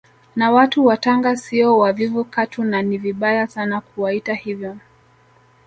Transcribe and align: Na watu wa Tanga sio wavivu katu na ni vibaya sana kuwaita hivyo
Na 0.35 0.51
watu 0.51 0.85
wa 0.85 0.97
Tanga 0.97 1.35
sio 1.35 1.77
wavivu 1.77 2.23
katu 2.25 2.63
na 2.63 2.81
ni 2.81 2.97
vibaya 2.97 3.47
sana 3.47 3.81
kuwaita 3.81 4.33
hivyo 4.33 4.77